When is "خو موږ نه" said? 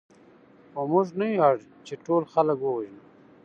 0.71-1.27